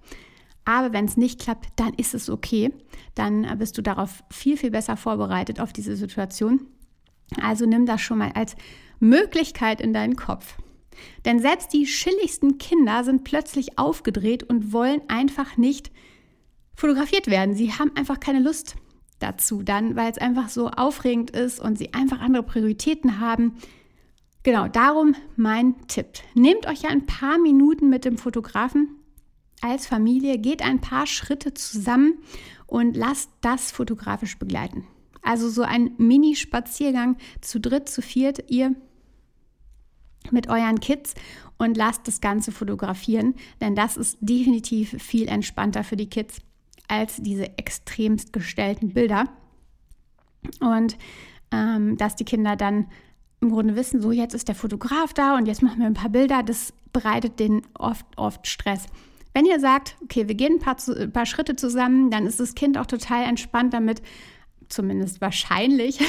aber 0.65 0.93
wenn 0.93 1.05
es 1.05 1.17
nicht 1.17 1.39
klappt, 1.39 1.69
dann 1.75 1.93
ist 1.93 2.13
es 2.13 2.29
okay. 2.29 2.71
Dann 3.15 3.57
bist 3.57 3.77
du 3.77 3.81
darauf 3.81 4.23
viel, 4.29 4.57
viel 4.57 4.71
besser 4.71 4.97
vorbereitet 4.97 5.59
auf 5.59 5.73
diese 5.73 5.95
Situation. 5.95 6.67
Also 7.41 7.65
nimm 7.65 7.85
das 7.85 8.01
schon 8.01 8.19
mal 8.19 8.31
als 8.33 8.55
Möglichkeit 8.99 9.81
in 9.81 9.93
deinen 9.93 10.15
Kopf. 10.15 10.57
Denn 11.25 11.39
selbst 11.39 11.73
die 11.73 11.87
schilligsten 11.87 12.57
Kinder 12.57 13.03
sind 13.03 13.23
plötzlich 13.23 13.79
aufgedreht 13.79 14.43
und 14.43 14.73
wollen 14.73 15.01
einfach 15.07 15.57
nicht 15.57 15.91
fotografiert 16.75 17.27
werden. 17.27 17.55
Sie 17.55 17.73
haben 17.73 17.91
einfach 17.95 18.19
keine 18.19 18.39
Lust 18.39 18.75
dazu 19.19 19.63
dann, 19.63 19.95
weil 19.95 20.11
es 20.11 20.17
einfach 20.17 20.49
so 20.49 20.67
aufregend 20.69 21.31
ist 21.31 21.59
und 21.59 21.77
sie 21.77 21.93
einfach 21.93 22.19
andere 22.19 22.43
Prioritäten 22.43 23.19
haben. 23.19 23.55
Genau, 24.43 24.67
darum 24.67 25.15
mein 25.35 25.75
Tipp. 25.87 26.07
Nehmt 26.33 26.67
euch 26.67 26.87
ein 26.87 27.05
paar 27.05 27.37
Minuten 27.37 27.89
mit 27.89 28.05
dem 28.05 28.17
Fotografen 28.17 29.00
als 29.61 29.87
Familie, 29.87 30.37
geht 30.37 30.63
ein 30.63 30.81
paar 30.81 31.07
Schritte 31.07 31.53
zusammen 31.53 32.19
und 32.67 32.95
lasst 32.95 33.29
das 33.41 33.71
fotografisch 33.71 34.37
begleiten. 34.37 34.85
Also 35.21 35.49
so 35.49 35.61
ein 35.61 35.91
Mini-Spaziergang 35.97 37.17
zu 37.41 37.59
dritt, 37.59 37.89
zu 37.89 38.01
viert, 38.01 38.49
ihr 38.49 38.75
mit 40.31 40.49
euren 40.49 40.79
Kids 40.79 41.13
und 41.57 41.77
lasst 41.77 42.07
das 42.07 42.21
Ganze 42.21 42.51
fotografieren, 42.51 43.35
denn 43.59 43.75
das 43.75 43.97
ist 43.97 44.17
definitiv 44.21 45.01
viel 45.01 45.27
entspannter 45.27 45.83
für 45.83 45.95
die 45.95 46.09
Kids 46.09 46.39
als 46.87 47.17
diese 47.17 47.57
extremst 47.57 48.33
gestellten 48.33 48.93
Bilder. 48.93 49.25
Und 50.59 50.97
ähm, 51.51 51.97
dass 51.97 52.15
die 52.15 52.25
Kinder 52.25 52.55
dann 52.55 52.87
im 53.41 53.49
Grunde 53.49 53.75
wissen, 53.75 54.01
so 54.01 54.11
jetzt 54.11 54.33
ist 54.33 54.47
der 54.47 54.55
Fotograf 54.55 55.13
da 55.13 55.35
und 55.35 55.45
jetzt 55.45 55.61
machen 55.61 55.79
wir 55.79 55.87
ein 55.87 55.93
paar 55.93 56.09
Bilder, 56.09 56.43
das 56.43 56.73
bereitet 56.93 57.39
denen 57.39 57.61
oft, 57.73 58.05
oft 58.17 58.47
Stress. 58.47 58.87
Wenn 59.33 59.45
ihr 59.45 59.59
sagt, 59.59 59.95
okay, 60.03 60.27
wir 60.27 60.35
gehen 60.35 60.53
ein 60.53 60.59
paar, 60.59 60.77
ein 60.87 61.11
paar 61.11 61.25
Schritte 61.25 61.55
zusammen, 61.55 62.11
dann 62.11 62.25
ist 62.25 62.39
das 62.39 62.55
Kind 62.55 62.77
auch 62.77 62.85
total 62.85 63.23
entspannt 63.23 63.73
damit, 63.73 64.01
zumindest 64.67 65.21
wahrscheinlich. 65.21 65.99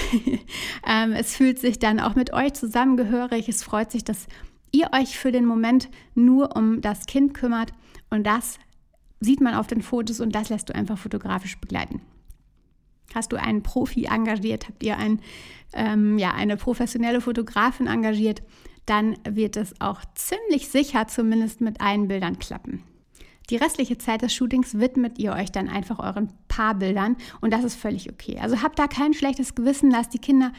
ähm, 0.87 1.12
es 1.12 1.37
fühlt 1.37 1.59
sich 1.59 1.79
dann 1.79 2.00
auch 2.00 2.14
mit 2.14 2.33
euch 2.33 2.55
zusammengehörig. 2.55 3.49
Es 3.49 3.62
freut 3.62 3.93
sich, 3.93 4.05
dass 4.05 4.26
ihr 4.73 4.91
euch 4.93 5.19
für 5.19 5.33
den 5.33 5.45
Moment 5.45 5.88
nur 6.14 6.57
um 6.57 6.81
das 6.81 7.07
Kind 7.07 7.35
kümmert 7.35 7.73
und 8.11 8.26
das 8.26 8.59
sieht 9.21 9.41
man 9.41 9.55
auf 9.55 9.67
den 9.67 9.83
Fotos 9.83 10.21
und 10.21 10.35
das 10.35 10.49
lässt 10.49 10.69
du 10.69 10.75
einfach 10.75 10.99
fotografisch 10.99 11.59
begleiten. 11.61 12.00
Hast 13.14 13.33
du 13.33 13.37
einen 13.37 13.62
Profi 13.62 14.07
engagiert, 14.07 14.69
habt 14.69 14.83
ihr 14.83 14.97
ein, 14.97 15.21
ähm, 15.75 16.19
ja, 16.19 16.33
eine 16.33 16.57
professionelle 16.57 17.21
Fotografin 17.21 17.87
engagiert, 17.87 18.43
dann 18.87 19.17
wird 19.29 19.57
es 19.57 19.81
auch 19.81 20.00
ziemlich 20.14 20.69
sicher 20.69 21.07
zumindest 21.07 21.61
mit 21.61 21.81
allen 21.81 22.09
Bildern 22.09 22.38
klappen. 22.38 22.83
Die 23.51 23.57
restliche 23.57 23.99
Zeit 23.99 24.23
des 24.23 24.33
Shootings 24.33 24.79
widmet 24.79 25.19
ihr 25.19 25.33
euch 25.33 25.51
dann 25.51 25.69
einfach 25.69 25.99
euren 25.99 26.33
Paarbildern 26.49 27.17
und 27.41 27.53
das 27.53 27.65
ist 27.65 27.75
völlig 27.75 28.11
okay. 28.11 28.39
Also 28.41 28.63
habt 28.63 28.79
da 28.79 28.87
kein 28.87 29.15
schlechtes 29.15 29.55
Gewissen, 29.55 29.91
lasst 29.91 30.15
die 30.15 30.19
Kinder 30.19 30.53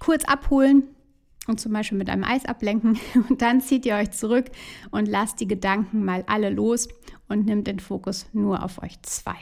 kurz 0.00 0.24
abholen 0.24 0.88
und 1.46 1.60
zum 1.60 1.72
Beispiel 1.72 1.98
mit 1.98 2.10
einem 2.10 2.24
Eis 2.24 2.44
ablenken 2.44 2.98
und 3.28 3.42
dann 3.42 3.60
zieht 3.60 3.86
ihr 3.86 3.96
euch 3.96 4.10
zurück 4.10 4.50
und 4.90 5.06
lasst 5.06 5.40
die 5.40 5.48
Gedanken 5.48 6.04
mal 6.04 6.24
alle 6.26 6.50
los 6.50 6.88
und 7.28 7.46
nimmt 7.46 7.66
den 7.66 7.80
Fokus 7.80 8.26
nur 8.32 8.62
auf 8.64 8.82
euch 8.82 9.00
zwei. 9.02 9.36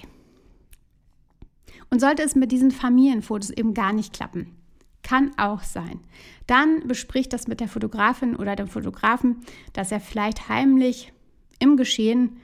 Und 1.91 2.01
sollte 2.01 2.23
es 2.23 2.37
mit 2.37 2.53
diesen 2.53 2.71
Familienfotos 2.71 3.51
eben 3.51 3.75
gar 3.75 3.93
nicht 3.93 4.13
klappen, 4.13 4.55
kann 5.03 5.33
auch 5.39 5.63
sein. 5.63 6.01
Dann 6.47 6.87
bespricht 6.87 7.33
das 7.33 7.49
mit 7.49 7.59
der 7.59 7.69
Fotografin 7.69 8.37
oder 8.37 8.55
dem 8.55 8.69
Fotografen, 8.69 9.39
dass 9.73 9.91
er 9.91 10.01
vielleicht 10.01 10.49
heimlich 10.49 11.13
im 11.59 11.77
Geschehen 11.77 12.37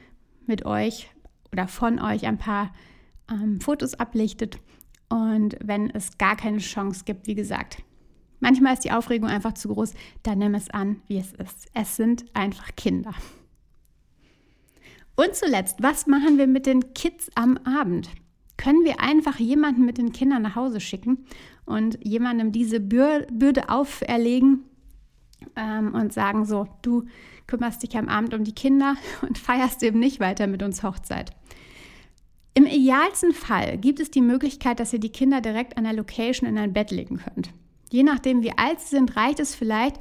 mit 0.49 0.65
euch 0.65 1.11
oder 1.53 1.69
von 1.69 2.01
euch 2.01 2.27
ein 2.27 2.39
paar 2.39 2.73
ähm, 3.31 3.61
Fotos 3.61 3.95
ablichtet. 3.95 4.59
Und 5.09 5.57
wenn 5.63 5.91
es 5.91 6.19
gar 6.19 6.37
keine 6.37 6.59
Chance 6.59 7.05
gibt, 7.05 7.27
wie 7.27 7.35
gesagt, 7.35 7.83
manchmal 8.41 8.75
ist 8.75 8.85
die 8.85 8.93
Aufregung 8.93 9.29
einfach 9.29 9.55
zu 9.55 9.69
groß, 9.69 9.95
dann 10.23 10.39
nimm 10.39 10.55
es 10.55 10.71
an, 10.71 11.01
wie 11.07 11.19
es 11.19 11.33
ist. 11.33 11.69
Es 11.75 11.97
sind 11.97 12.25
einfach 12.35 12.75
Kinder. 12.77 13.15
Und 15.15 15.35
zuletzt, 15.35 15.83
was 15.83 16.07
machen 16.07 16.37
wir 16.39 16.47
mit 16.47 16.67
den 16.67 16.93
Kids 16.93 17.31
am 17.35 17.57
Abend? 17.59 18.11
Können 18.59 18.85
wir 18.85 19.01
einfach 19.01 19.39
jemanden 19.39 19.85
mit 19.85 19.99
den 19.99 20.13
Kindern 20.13 20.43
nach 20.43 20.57
Hause 20.57 20.81
schicken 20.81 21.27
und 21.65 21.99
jemandem 22.05 22.53
diese 22.53 22.81
Bürde 22.81 23.69
auferlegen 23.69 24.65
ähm, 25.57 25.95
und 25.95 26.13
sagen 26.13 26.45
so, 26.45 26.67
du 26.83 27.07
kümmerst 27.47 27.83
dich 27.83 27.97
am 27.97 28.09
Abend 28.09 28.35
um 28.35 28.45
die 28.45 28.55
Kinder 28.55 28.97
und 29.23 29.39
feierst 29.39 29.83
eben 29.83 29.99
nicht 29.99 30.21
weiter 30.21 30.47
mit 30.47 30.63
uns 30.63 30.83
Hochzeit. 30.83 31.33
Im 32.55 32.65
idealsten 32.65 33.33
Fall 33.33 33.77
gibt 33.77 34.01
es 34.01 34.11
die 34.11 34.23
Möglichkeit, 34.23 34.81
dass 34.81 34.93
ihr 34.93 34.99
die 34.99 35.13
Kinder 35.13 35.43
direkt 35.43 35.77
an 35.77 35.85
der 35.85 35.93
Location 35.93 36.49
in 36.49 36.57
ein 36.57 36.73
Bett 36.73 36.91
legen 36.91 37.19
könnt. 37.19 37.51
Je 37.91 38.03
nachdem, 38.03 38.43
wie 38.43 38.57
alt 38.57 38.81
sie 38.81 38.97
sind, 38.97 39.15
reicht 39.17 39.41
es 39.41 39.55
vielleicht, 39.55 39.97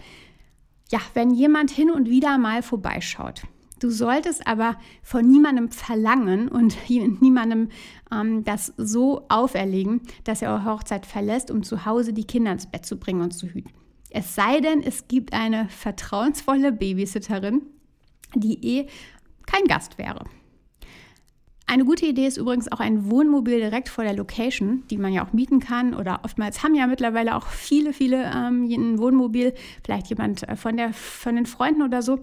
ja, 0.90 1.00
wenn 1.14 1.32
jemand 1.32 1.70
hin 1.72 1.92
und 1.92 2.10
wieder 2.10 2.38
mal 2.38 2.64
vorbeischaut. 2.64 3.42
Du 3.80 3.90
solltest 3.90 4.48
aber 4.48 4.78
von 5.04 5.28
niemandem 5.28 5.70
verlangen 5.70 6.48
und 6.48 6.78
niemandem 6.90 7.70
ähm, 8.12 8.44
das 8.46 8.74
so 8.78 9.26
auferlegen, 9.28 10.02
dass 10.24 10.42
er 10.42 10.52
eure 10.52 10.66
Hochzeit 10.66 11.06
verlässt, 11.06 11.52
um 11.52 11.64
zu 11.64 11.86
Hause 11.86 12.14
die 12.14 12.26
Kinder 12.26 12.54
ins 12.54 12.68
Bett 12.68 12.86
zu 12.86 12.98
bringen 12.98 13.22
und 13.22 13.32
zu 13.32 13.48
hüten. 13.48 13.72
Es 14.16 14.34
sei 14.34 14.62
denn, 14.62 14.82
es 14.82 15.10
gibt 15.10 15.34
eine 15.34 15.68
vertrauensvolle 15.68 16.72
Babysitterin, 16.72 17.64
die 18.34 18.66
eh 18.66 18.88
kein 19.46 19.66
Gast 19.66 19.98
wäre. 19.98 20.24
Eine 21.68 21.84
gute 21.84 22.06
Idee 22.06 22.26
ist 22.26 22.38
übrigens 22.38 22.72
auch 22.72 22.80
ein 22.80 23.12
Wohnmobil 23.12 23.60
direkt 23.60 23.90
vor 23.90 24.06
der 24.06 24.14
Location, 24.14 24.84
die 24.90 24.98
man 24.98 25.12
ja 25.12 25.28
auch 25.28 25.34
mieten 25.34 25.60
kann. 25.60 25.94
Oder 25.94 26.22
oftmals 26.24 26.64
haben 26.64 26.76
ja 26.76 26.88
mittlerweile 26.88 27.36
auch 27.36 27.48
viele, 27.48 27.92
viele 27.92 28.24
ähm, 28.34 28.70
ein 28.72 29.00
Wohnmobil, 29.00 29.54
vielleicht 29.84 30.08
jemand 30.08 30.48
äh, 30.48 30.56
von, 30.56 30.78
der, 30.78 30.94
von 30.94 31.36
den 31.36 31.46
Freunden 31.46 31.82
oder 31.82 32.02
so. 32.02 32.20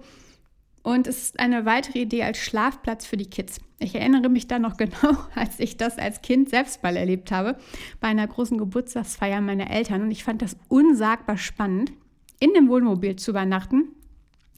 Und 0.83 1.07
es 1.07 1.25
ist 1.25 1.41
eine 1.41 1.67
weitere 1.67 2.01
Idee 2.01 2.23
als 2.23 2.39
Schlafplatz 2.39 3.05
für 3.05 3.19
die 3.19 3.29
Kids. 3.29 3.61
Ich 3.83 3.95
erinnere 3.95 4.29
mich 4.29 4.47
da 4.47 4.59
noch 4.59 4.77
genau, 4.79 5.17
als 5.35 5.61
ich 5.61 5.77
das 5.77 5.99
als 5.99 6.23
Kind 6.23 6.49
selbst 6.49 6.83
mal 6.83 6.97
erlebt 6.97 7.31
habe, 7.31 7.57
bei 8.01 8.09
einer 8.09 8.27
großen 8.27 8.59
Geburtstagsfeier 8.59 9.41
meiner 9.41 9.71
Eltern. 9.71 10.03
Und 10.03 10.11
ich 10.11 10.25
fand 10.25 10.43
das 10.43 10.57
unsagbar 10.69 11.37
spannend, 11.37 11.93
in 12.39 12.53
dem 12.55 12.69
Wohnmobil 12.69 13.17
zu 13.17 13.31
übernachten. 13.31 13.89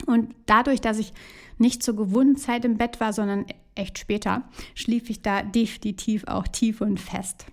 Und 0.07 0.35
dadurch, 0.47 0.81
dass 0.81 0.99
ich 0.99 1.13
nicht 1.59 1.83
zur 1.83 1.97
gewohnten 1.97 2.37
Zeit 2.37 2.65
im 2.65 2.77
Bett 2.77 3.01
war, 3.01 3.13
sondern 3.13 3.47
echt 3.75 3.99
später, 3.99 4.49
schlief 4.75 5.09
ich 5.09 5.23
da 5.23 5.43
definitiv 5.43 6.25
auch 6.27 6.47
tief 6.49 6.81
und 6.81 7.01
fest. 7.01 7.47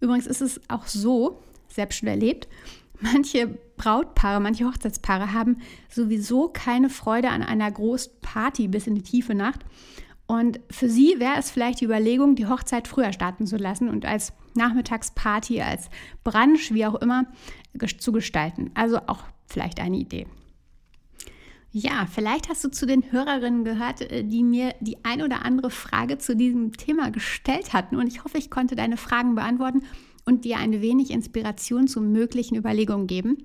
Übrigens 0.00 0.26
ist 0.26 0.42
es 0.42 0.60
auch 0.68 0.86
so, 0.86 1.42
selbst 1.68 1.98
schon 1.98 2.08
erlebt, 2.08 2.48
Manche 3.00 3.58
Brautpaare, 3.76 4.40
manche 4.40 4.64
Hochzeitspaare 4.64 5.32
haben 5.32 5.58
sowieso 5.90 6.48
keine 6.48 6.88
Freude 6.88 7.28
an 7.30 7.42
einer 7.42 7.70
großen 7.70 8.12
Party 8.22 8.68
bis 8.68 8.86
in 8.86 8.94
die 8.94 9.02
tiefe 9.02 9.34
Nacht. 9.34 9.60
Und 10.26 10.60
für 10.70 10.88
sie 10.88 11.16
wäre 11.18 11.38
es 11.38 11.50
vielleicht 11.50 11.80
die 11.80 11.84
Überlegung, 11.84 12.34
die 12.34 12.46
Hochzeit 12.46 12.88
früher 12.88 13.12
starten 13.12 13.46
zu 13.46 13.56
lassen 13.56 13.88
und 13.88 14.06
als 14.06 14.32
Nachmittagsparty, 14.54 15.60
als 15.60 15.90
Brunch, 16.22 16.72
wie 16.72 16.86
auch 16.86 16.94
immer, 16.94 17.26
zu 17.98 18.12
gestalten. 18.12 18.70
Also 18.74 18.98
auch 19.06 19.24
vielleicht 19.46 19.80
eine 19.80 19.98
Idee. 19.98 20.26
Ja, 21.76 22.06
vielleicht 22.06 22.48
hast 22.48 22.62
du 22.62 22.70
zu 22.70 22.86
den 22.86 23.10
Hörerinnen 23.10 23.64
gehört, 23.64 24.00
äh, 24.00 24.22
die 24.22 24.44
mir 24.44 24.74
die 24.78 25.04
ein 25.04 25.22
oder 25.22 25.44
andere 25.44 25.70
Frage 25.70 26.18
zu 26.18 26.36
diesem 26.36 26.72
Thema 26.72 27.10
gestellt 27.10 27.72
hatten. 27.72 27.96
Und 27.96 28.06
ich 28.06 28.22
hoffe, 28.22 28.38
ich 28.38 28.48
konnte 28.48 28.76
deine 28.76 28.96
Fragen 28.96 29.34
beantworten 29.34 29.82
und 30.24 30.44
dir 30.44 30.58
ein 30.58 30.80
wenig 30.80 31.10
Inspiration 31.10 31.88
zu 31.88 32.00
möglichen 32.00 32.54
Überlegungen 32.54 33.08
geben. 33.08 33.38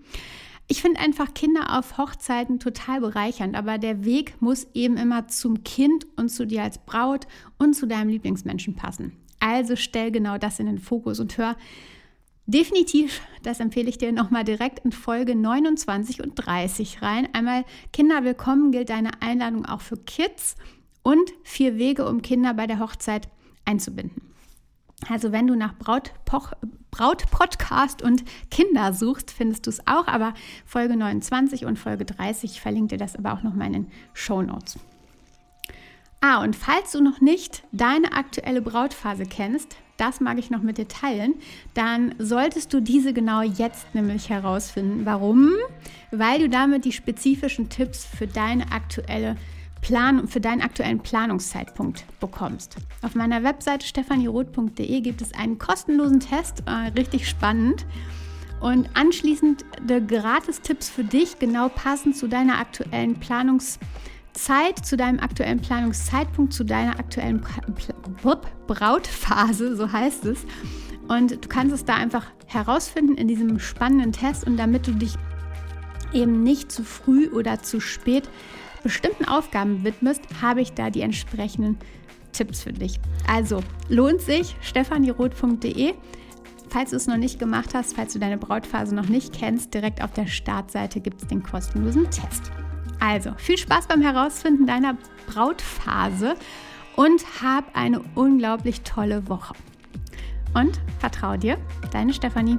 Ich 0.72 0.84
finde 0.84 1.00
einfach 1.00 1.34
Kinder 1.34 1.80
auf 1.80 1.98
Hochzeiten 1.98 2.60
total 2.60 3.02
bereichernd, 3.02 3.56
aber 3.56 3.80
der 3.80 4.06
Weg 4.06 4.40
muss 4.40 4.68
eben 4.76 4.98
immer 4.98 5.28
zum 5.28 5.64
Kind 5.64 6.06
und 6.16 6.30
zu 6.30 6.46
dir 6.46 6.62
als 6.62 6.78
Braut 6.78 7.26
und 7.58 7.74
zu 7.74 7.88
deinem 7.88 8.10
Lieblingsmenschen 8.10 8.76
passen. 8.76 9.14
Also 9.40 9.76
stell 9.76 10.12
genau 10.12 10.38
das 10.38 10.60
in 10.60 10.68
den 10.68 10.78
Fokus 10.78 11.20
und 11.20 11.36
hör 11.40 11.56
definitiv, 12.46 13.20
das 13.42 13.60
empfehle 13.60 13.90
ich 13.90 13.98
dir 13.98 14.12
nochmal 14.12 14.44
direkt 14.44 14.86
in 14.86 14.92
Folge 14.92 15.36
29 15.36 16.22
und 16.22 16.36
30 16.36 17.02
rein. 17.02 17.28
Einmal 17.34 17.66
Kinder 17.92 18.24
willkommen 18.24 18.72
gilt 18.72 18.92
deine 18.92 19.24
Einladung 19.24 19.66
auch 19.66 19.82
für 19.82 19.98
Kids 19.98 20.56
und 21.02 21.34
vier 21.42 21.80
Wege, 21.80 22.08
um 22.08 22.22
Kinder 22.22 22.54
bei 22.54 22.68
der 22.68 22.78
Hochzeit 22.78 23.28
einzubinden. 23.66 24.29
Also 25.08 25.32
wenn 25.32 25.48
du 25.48 25.56
nach 25.56 25.76
Braut-Podcast 25.76 28.02
und 28.02 28.26
Kinder 28.52 28.92
suchst, 28.94 29.32
findest 29.32 29.66
du 29.66 29.70
es 29.70 29.88
auch. 29.88 30.08
Aber 30.08 30.34
Folge 30.66 30.98
29 30.98 31.66
und 31.66 31.80
Folge 31.80 32.04
30 32.06 32.60
verlinkt 32.60 32.92
dir 32.92 32.98
das 32.98 33.16
aber 33.16 33.32
auch 33.34 33.44
nochmal 33.44 33.68
in 33.68 33.74
den 33.74 33.88
Show 34.14 34.42
Notes. 34.42 34.78
Ah, 36.22 36.44
und 36.44 36.58
falls 36.58 36.92
du 36.92 37.02
noch 37.02 37.22
nicht 37.22 37.64
deine 37.72 38.12
aktuelle 38.12 38.62
Brautphase 38.62 39.26
kennst, 39.26 39.78
das 39.96 40.20
mag 40.20 40.38
ich 40.38 40.50
noch 40.50 40.62
mit 40.62 40.78
dir 40.78 40.88
teilen, 40.88 41.36
dann 41.74 42.14
solltest 42.20 42.74
du 42.74 42.82
diese 42.82 43.14
genau 43.14 43.42
jetzt 43.42 43.96
nämlich 43.96 44.30
herausfinden. 44.30 45.06
Warum? 45.06 45.54
Weil 46.12 46.40
du 46.40 46.50
damit 46.50 46.84
die 46.84 46.92
spezifischen 46.92 47.70
Tipps 47.70 48.06
für 48.06 48.28
deine 48.28 48.72
aktuelle 48.72 49.38
Plan 49.82 50.28
für 50.28 50.42
deinen 50.42 50.62
aktuellen 50.62 51.00
Planungszeitpunkt 51.00 52.06
bekommst. 52.20 52.76
Auf 53.02 53.16
meiner 53.16 53.44
Webseite 53.44 53.86
stefanieroth.de 53.86 55.02
gibt 55.02 55.22
es 55.22 55.34
einen 55.34 55.58
kostenlosen 55.58 56.20
Test, 56.20 56.64
äh, 56.66 56.92
richtig 56.98 57.28
spannend. 57.28 57.86
Und 58.60 58.90
anschließend 58.94 59.64
Gratis-Tipps 59.88 60.90
für 60.90 61.06
dich, 61.06 61.40
genau 61.40 61.70
passend 61.70 62.18
zu 62.18 62.28
deiner 62.28 62.60
aktuellen 62.60 63.16
Planungszeit 63.16 63.88
Zeit 64.34 64.86
zu 64.86 64.96
deinem 64.96 65.20
aktuellen 65.20 65.60
Planungszeitpunkt, 65.60 66.54
zu 66.54 66.64
deiner 66.64 67.00
aktuellen 67.00 67.46
Brautphase, 68.68 69.76
so 69.76 69.92
heißt 69.92 70.26
es. 70.26 70.46
Und 71.08 71.44
du 71.44 71.50
kannst 71.50 71.74
es 71.74 71.86
da 71.86 71.96
einfach 71.96 72.26
herausfinden 72.46 73.16
in 73.16 73.28
diesem 73.28 73.60
spannenden 73.60 74.12
Test 74.12 74.46
und 74.46 74.58
damit 74.58 74.88
du 74.88 74.92
dich 74.92 75.16
eben 76.14 76.44
nicht 76.44 76.72
zu 76.72 76.84
früh 76.84 77.30
oder 77.30 77.62
zu 77.62 77.80
spät 77.80 78.30
bestimmten 78.84 79.26
Aufgaben 79.26 79.84
widmest, 79.84 80.22
habe 80.42 80.62
ich 80.62 80.74
da 80.74 80.90
die 80.90 81.02
entsprechenden 81.02 81.78
Tipps 82.32 82.64
für 82.64 82.74
dich. 82.74 83.00
Also 83.28 83.62
lohnt 83.90 84.22
sich, 84.22 84.56
stefanieroth.de. 84.62 85.94
Falls 86.70 86.92
du 86.92 86.96
es 86.98 87.08
noch 87.08 87.18
nicht 87.18 87.40
gemacht 87.40 87.74
hast, 87.74 87.96
falls 87.96 88.14
du 88.14 88.20
deine 88.20 88.38
Brautphase 88.38 88.94
noch 88.94 89.10
nicht 89.10 89.34
kennst, 89.34 89.74
direkt 89.74 90.04
auf 90.04 90.14
der 90.14 90.28
Startseite 90.28 91.00
gibt 91.00 91.22
es 91.22 91.28
den 91.28 91.42
kostenlosen 91.42 92.06
Test. 92.12 92.52
Also, 93.00 93.32
viel 93.38 93.58
Spaß 93.58 93.88
beim 93.88 94.02
Herausfinden 94.02 94.68
deiner 94.68 94.98
Brautphase 95.28 96.36
und 96.96 97.24
hab 97.42 97.76
eine 97.76 98.02
unglaublich 98.14 98.82
tolle 98.82 99.28
Woche. 99.30 99.54
Und 100.54 100.80
vertraue 101.00 101.38
dir, 101.38 101.58
deine 101.92 102.14
Stefanie. 102.14 102.58